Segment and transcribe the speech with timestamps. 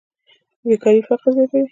[0.67, 1.65] بېکاري فقر زیاتوي.